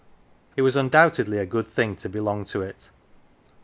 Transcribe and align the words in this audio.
It 0.57 0.63
was 0.63 0.75
undoubtedly 0.75 1.37
a 1.37 1.45
good 1.45 1.67
thing 1.67 1.95
to 1.97 2.09
belong 2.09 2.43
to 2.45 2.63
it. 2.63 2.89